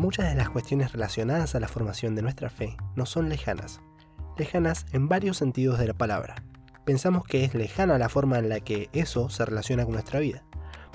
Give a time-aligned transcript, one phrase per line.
[0.00, 3.82] Muchas de las cuestiones relacionadas a la formación de nuestra fe no son lejanas,
[4.38, 6.42] lejanas en varios sentidos de la palabra.
[6.86, 10.42] Pensamos que es lejana la forma en la que eso se relaciona con nuestra vida.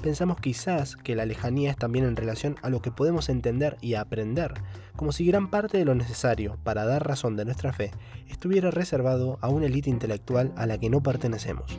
[0.01, 3.93] Pensamos quizás que la lejanía es también en relación a lo que podemos entender y
[3.93, 4.55] aprender,
[4.95, 7.91] como si gran parte de lo necesario para dar razón de nuestra fe
[8.27, 11.77] estuviera reservado a una élite intelectual a la que no pertenecemos.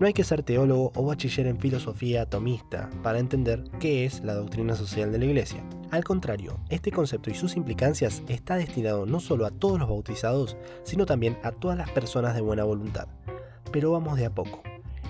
[0.00, 4.32] No hay que ser teólogo o bachiller en filosofía atomista para entender qué es la
[4.32, 5.62] doctrina social de la Iglesia.
[5.90, 10.56] Al contrario, este concepto y sus implicancias está destinado no solo a todos los bautizados,
[10.84, 13.08] sino también a todas las personas de buena voluntad.
[13.72, 14.62] Pero vamos de a poco.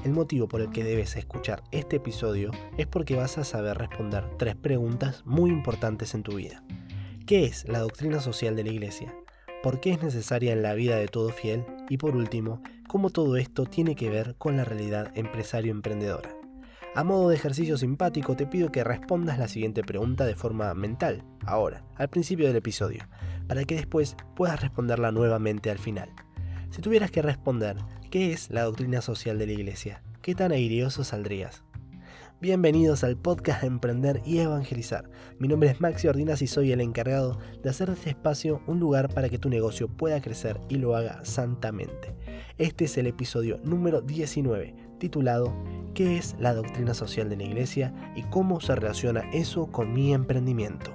[0.05, 4.25] El motivo por el que debes escuchar este episodio es porque vas a saber responder
[4.39, 6.65] tres preguntas muy importantes en tu vida.
[7.27, 9.15] ¿Qué es la doctrina social de la Iglesia?
[9.63, 11.65] ¿Por qué es necesaria en la vida de todo fiel?
[11.89, 16.35] Y por último, cómo todo esto tiene que ver con la realidad empresario-emprendedora.
[16.97, 21.23] A modo de ejercicio simpático te pido que respondas la siguiente pregunta de forma mental,
[21.47, 23.05] ahora, al principio del episodio,
[23.47, 26.11] para que después puedas responderla nuevamente al final.
[26.71, 27.77] Si tuvieras que responder,
[28.11, 30.03] ¿qué es la doctrina social de la Iglesia?
[30.21, 31.63] ¿Qué tan airioso saldrías?
[32.43, 35.11] Bienvenidos al podcast Emprender y Evangelizar.
[35.39, 38.81] Mi nombre es Maxi Ordinas y soy el encargado de hacer de este espacio un
[38.81, 42.15] lugar para que tu negocio pueda crecer y lo haga santamente.
[42.57, 45.55] Este es el episodio número 19, titulado
[45.93, 50.15] ¿Qué es la doctrina social de la Iglesia y cómo se relaciona eso con mi
[50.15, 50.95] emprendimiento?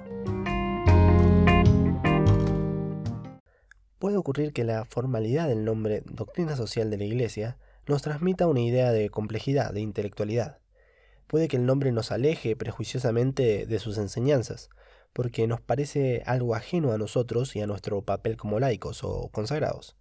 [4.00, 8.62] Puede ocurrir que la formalidad del nombre doctrina social de la Iglesia nos transmita una
[8.62, 10.58] idea de complejidad, de intelectualidad
[11.26, 14.70] puede que el nombre nos aleje prejuiciosamente de sus enseñanzas,
[15.12, 19.96] porque nos parece algo ajeno a nosotros y a nuestro papel como laicos o consagrados.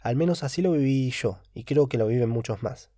[0.00, 2.90] Al menos así lo viví yo, y creo que lo viven muchos más.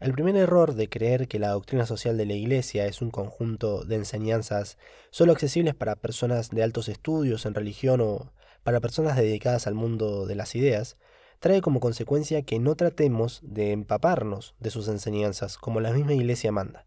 [0.00, 3.84] El primer error de creer que la doctrina social de la Iglesia es un conjunto
[3.84, 4.78] de enseñanzas
[5.10, 8.32] solo accesibles para personas de altos estudios en religión o
[8.62, 10.96] para personas dedicadas al mundo de las ideas,
[11.40, 16.52] trae como consecuencia que no tratemos de empaparnos de sus enseñanzas como la misma Iglesia
[16.52, 16.86] manda.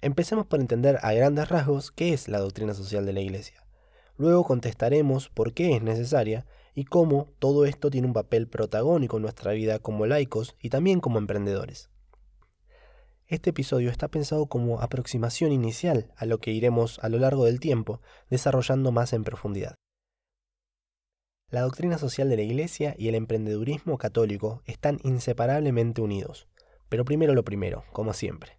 [0.00, 3.64] Empecemos por entender a grandes rasgos qué es la doctrina social de la Iglesia.
[4.18, 9.22] Luego contestaremos por qué es necesaria y cómo todo esto tiene un papel protagónico en
[9.22, 11.90] nuestra vida como laicos y también como emprendedores.
[13.28, 17.60] Este episodio está pensado como aproximación inicial a lo que iremos a lo largo del
[17.60, 19.76] tiempo desarrollando más en profundidad.
[21.54, 26.48] La doctrina social de la Iglesia y el emprendedurismo católico están inseparablemente unidos.
[26.88, 28.58] Pero primero lo primero, como siempre.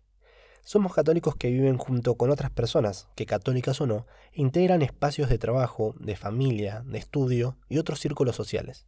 [0.63, 5.37] Somos católicos que viven junto con otras personas, que católicas o no, integran espacios de
[5.37, 8.87] trabajo, de familia, de estudio y otros círculos sociales.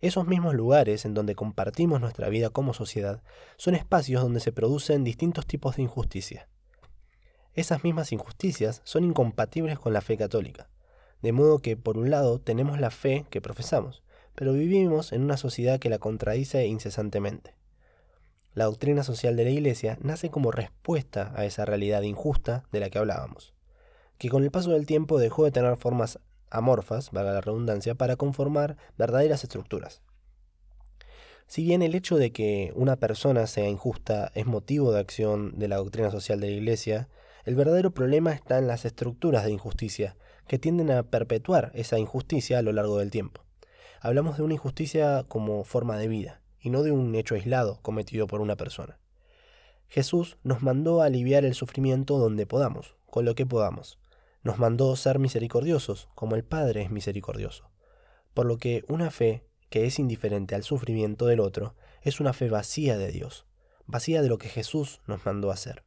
[0.00, 3.22] Esos mismos lugares en donde compartimos nuestra vida como sociedad
[3.58, 6.48] son espacios donde se producen distintos tipos de injusticia.
[7.52, 10.70] Esas mismas injusticias son incompatibles con la fe católica.
[11.22, 14.02] De modo que, por un lado, tenemos la fe que profesamos,
[14.34, 17.54] pero vivimos en una sociedad que la contradice incesantemente.
[18.54, 22.90] La doctrina social de la Iglesia nace como respuesta a esa realidad injusta de la
[22.90, 23.54] que hablábamos,
[24.18, 26.18] que con el paso del tiempo dejó de tener formas
[26.50, 30.02] amorfas, valga la redundancia, para conformar verdaderas estructuras.
[31.46, 35.68] Si bien el hecho de que una persona sea injusta es motivo de acción de
[35.68, 37.08] la doctrina social de la Iglesia,
[37.44, 40.16] el verdadero problema está en las estructuras de injusticia
[40.50, 43.44] que tienden a perpetuar esa injusticia a lo largo del tiempo.
[44.00, 48.26] Hablamos de una injusticia como forma de vida, y no de un hecho aislado cometido
[48.26, 48.98] por una persona.
[49.86, 54.00] Jesús nos mandó a aliviar el sufrimiento donde podamos, con lo que podamos.
[54.42, 57.70] Nos mandó ser misericordiosos, como el Padre es misericordioso.
[58.34, 62.50] Por lo que una fe que es indiferente al sufrimiento del otro es una fe
[62.50, 63.46] vacía de Dios,
[63.86, 65.84] vacía de lo que Jesús nos mandó hacer.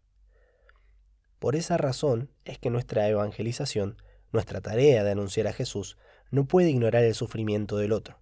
[1.39, 3.97] Por esa razón es que nuestra evangelización
[4.33, 5.97] nuestra tarea de anunciar a Jesús
[6.31, 8.17] no puede ignorar el sufrimiento del otro,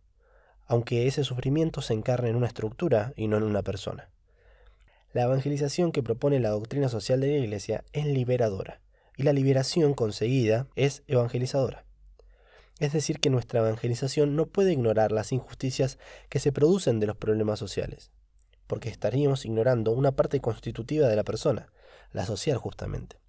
[0.68, 4.10] aunque ese sufrimiento se encarne en una estructura y no en una persona.
[5.14, 8.82] La evangelización que propone la doctrina social de la Iglesia es liberadora,
[9.18, 11.86] y la liberación conseguida es evangelizadora.
[12.80, 15.98] Es decir, que nuestra evangelización no puede ignorar las injusticias
[16.30, 18.12] que se producen de los problemas sociales,
[18.68, 21.72] porque estaríamos ignorando una parte constitutiva de la persona,
[22.12, 23.21] la social justamente.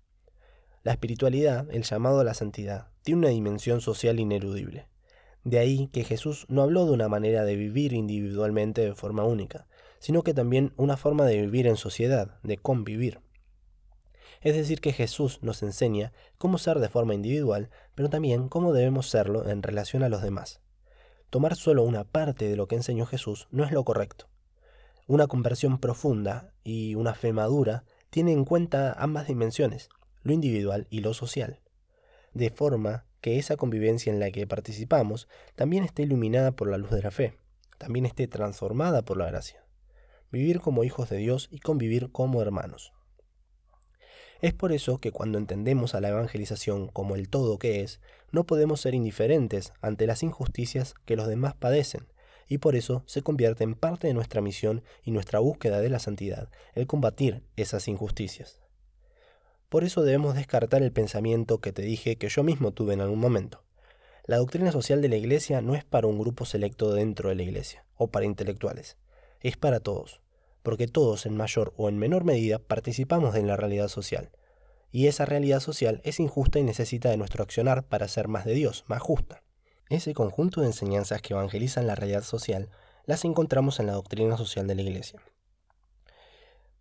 [0.84, 4.88] La espiritualidad, el llamado a la santidad, tiene una dimensión social ineludible.
[5.44, 9.69] De ahí que Jesús no habló de una manera de vivir individualmente de forma única,
[10.00, 13.20] sino que también una forma de vivir en sociedad, de convivir.
[14.40, 19.08] Es decir, que Jesús nos enseña cómo ser de forma individual, pero también cómo debemos
[19.08, 20.61] serlo en relación a los demás.
[21.31, 24.26] Tomar solo una parte de lo que enseñó Jesús no es lo correcto.
[25.06, 29.88] Una conversión profunda y una fe madura tiene en cuenta ambas dimensiones,
[30.22, 31.60] lo individual y lo social.
[32.34, 36.90] de forma que esa convivencia en la que participamos también esté iluminada por la luz
[36.90, 37.36] de la fe,
[37.78, 39.64] también esté transformada por la gracia.
[40.30, 42.92] Vivir como hijos de Dios y convivir como hermanos.
[44.40, 48.00] Es por eso que cuando entendemos a la evangelización como el todo que es,
[48.32, 52.08] no podemos ser indiferentes ante las injusticias que los demás padecen,
[52.48, 56.00] y por eso se convierte en parte de nuestra misión y nuestra búsqueda de la
[56.00, 58.62] santidad, el combatir esas injusticias.
[59.72, 63.19] Por eso debemos descartar el pensamiento que te dije que yo mismo tuve en algún
[63.19, 63.64] momento.
[64.24, 67.42] La doctrina social de la Iglesia no es para un grupo selecto dentro de la
[67.42, 68.96] Iglesia, o para intelectuales,
[69.40, 70.22] es para todos
[70.62, 74.30] porque todos en mayor o en menor medida participamos de la realidad social.
[74.90, 78.54] Y esa realidad social es injusta y necesita de nuestro accionar para ser más de
[78.54, 79.42] Dios, más justa.
[79.88, 82.68] Ese conjunto de enseñanzas que evangelizan la realidad social
[83.04, 85.20] las encontramos en la doctrina social de la Iglesia.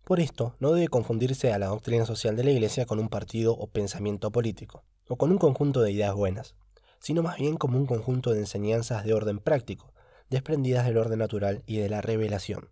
[0.04, 3.52] Por esto, no debe confundirse a la doctrina social de la Iglesia con un partido
[3.52, 6.56] o pensamiento político, o con un conjunto de ideas buenas,
[6.98, 9.92] sino más bien como un conjunto de enseñanzas de orden práctico,
[10.28, 12.70] desprendidas del orden natural y de la revelación.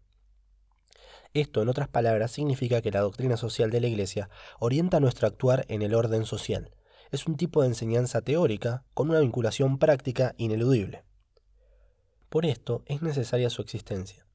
[1.32, 4.28] Esto, en otras palabras, significa que la doctrina social de la Iglesia
[4.58, 6.74] orienta nuestro actuar en el orden social.
[7.12, 11.04] Es un tipo de enseñanza teórica con una vinculación práctica ineludible.
[12.28, 14.26] Por esto es necesaria su existencia.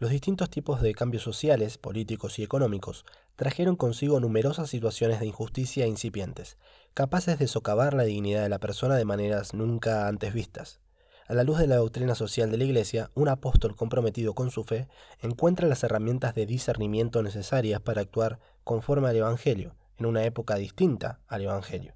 [0.00, 3.04] Los distintos tipos de cambios sociales, políticos y económicos
[3.36, 6.56] trajeron consigo numerosas situaciones de injusticia incipientes,
[6.94, 10.80] capaces de socavar la dignidad de la persona de maneras nunca antes vistas.
[11.28, 14.64] A la luz de la doctrina social de la Iglesia, un apóstol comprometido con su
[14.64, 14.88] fe
[15.20, 21.20] encuentra las herramientas de discernimiento necesarias para actuar conforme al Evangelio, en una época distinta
[21.26, 21.94] al Evangelio.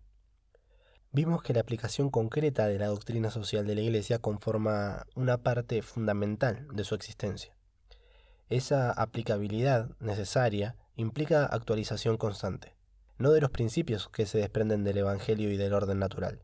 [1.10, 5.80] Vimos que la aplicación concreta de la doctrina social de la Iglesia conforma una parte
[5.80, 7.53] fundamental de su existencia.
[8.48, 12.76] Esa aplicabilidad necesaria implica actualización constante,
[13.18, 16.40] no de los principios que se desprenden del Evangelio y del orden natural,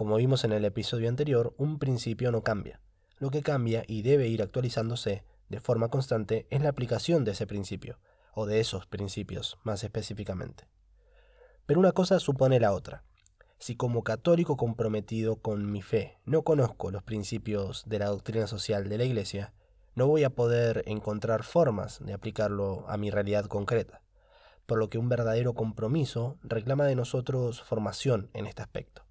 [0.00, 2.80] como vimos en el episodio anterior, un principio no cambia.
[3.18, 7.46] Lo que cambia y debe ir actualizándose de forma constante es la aplicación de ese
[7.46, 7.98] principio,
[8.32, 10.64] o de esos principios más específicamente.
[11.66, 13.04] Pero una cosa supone la otra.
[13.58, 18.88] Si como católico comprometido con mi fe no conozco los principios de la doctrina social
[18.88, 19.52] de la Iglesia,
[20.00, 24.00] no voy a poder encontrar formas de aplicarlo a mi realidad concreta,
[24.64, 29.04] por lo que un verdadero compromiso reclama de nosotros formación en este aspecto.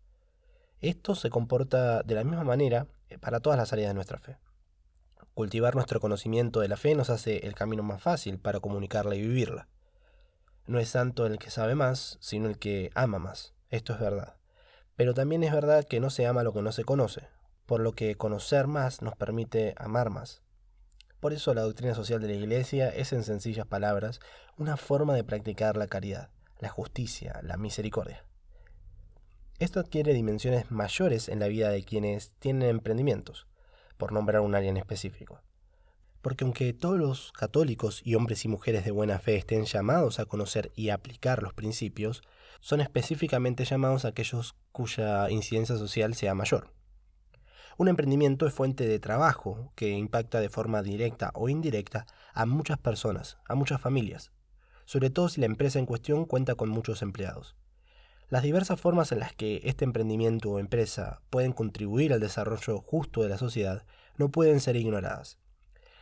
[0.81, 4.39] Esto se comporta de la misma manera eh, para todas las áreas de nuestra fe.
[5.36, 9.21] Cultivar nuestro conocimiento de la fe nos hace el camino más fácil para comunicarla y
[9.21, 9.68] vivirla.
[10.65, 13.53] No es santo el que sabe más, sino el que ama más.
[13.69, 14.38] Esto es verdad.
[14.95, 17.27] Pero también es verdad que no se ama lo que no se conoce,
[17.68, 20.41] por lo que conocer más nos permite amar más.
[21.19, 24.21] Por eso la doctrina social de la Iglesia es, en sencillas palabras,
[24.57, 26.30] una forma de practicar la caridad,
[26.60, 28.24] la justicia, la misericordia.
[29.60, 33.48] Esto adquiere dimensiones mayores en la vida de quienes tienen emprendimientos,
[33.98, 35.42] por nombrar un área en específico.
[36.21, 40.25] Porque aunque todos los católicos y hombres y mujeres de buena fe estén llamados a
[40.25, 42.22] conocer y aplicar los principios,
[42.62, 46.79] son específicamente llamados aquellos cuya incidencia social sea mayor.
[47.80, 52.78] Un emprendimiento es fuente de trabajo que impacta de forma directa o indirecta a muchas
[52.78, 54.34] personas, a muchas familias,
[54.84, 57.56] sobre todo si la empresa en cuestión cuenta con muchos empleados.
[58.27, 63.24] Las diversas formas en las que este emprendimiento o empresa pueden contribuir al desarrollo justo
[63.24, 63.86] de la sociedad
[64.18, 65.39] no pueden ser ignoradas.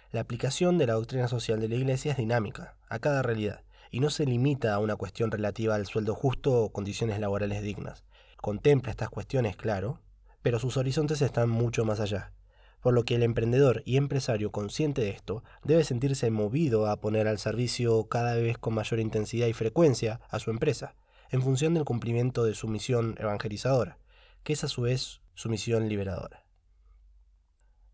[0.09, 3.61] La aplicación de la doctrina social de la Iglesia es dinámica, a cada realidad,
[3.91, 8.03] y no se limita a una cuestión relativa al sueldo justo o condiciones laborales dignas.
[8.37, 10.01] Contempla estas cuestiones, claro,
[10.47, 12.31] pero sus horizontes están mucho más allá,
[12.79, 17.27] por lo que el emprendedor y empresario consciente de esto debe sentirse movido a poner
[17.27, 20.95] al servicio cada vez con mayor intensidad y frecuencia a su empresa,
[21.31, 23.97] en función del cumplimiento de su misión evangelizadora,
[24.43, 26.45] que es a su vez su misión liberadora.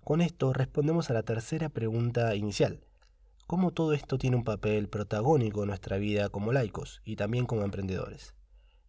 [0.04, 2.86] Con esto respondemos a la tercera pregunta inicial.
[3.48, 7.64] ¿Cómo todo esto tiene un papel protagónico en nuestra vida como laicos y también como
[7.64, 8.36] emprendedores?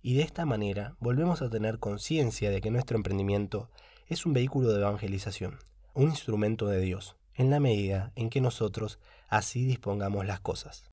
[0.06, 3.70] Y de esta manera volvemos a tener conciencia de que nuestro emprendimiento
[4.06, 5.58] es un vehículo de evangelización,
[5.94, 8.98] un instrumento de Dios, en la medida en que nosotros
[9.30, 10.84] así dispongamos las cosas.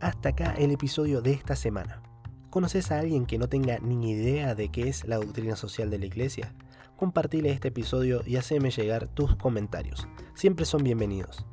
[0.00, 2.02] Hasta acá el episodio de esta semana.
[2.48, 5.98] ¿Conoces a alguien que no tenga ni idea de qué es la doctrina social de
[5.98, 6.54] la Iglesia?
[6.96, 10.08] Compartile este episodio y haceme llegar tus comentarios.
[10.34, 11.44] Siempre son bienvenidos.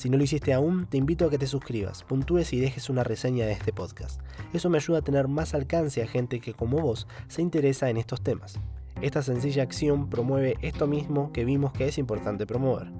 [0.00, 3.04] Si no lo hiciste aún, te invito a que te suscribas, puntúes y dejes una
[3.04, 4.18] reseña de este podcast.
[4.54, 7.98] Eso me ayuda a tener más alcance a gente que como vos se interesa en
[7.98, 8.58] estos temas.
[9.02, 12.90] Esta sencilla acción promueve esto mismo que vimos que es importante promover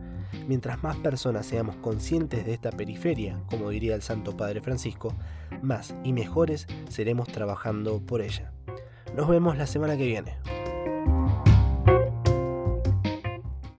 [0.47, 5.15] Mientras más personas seamos conscientes de esta periferia, como diría el Santo Padre Francisco,
[5.63, 8.53] más y mejores seremos trabajando por ella.
[9.17, 10.37] Nos vemos la semana que viene.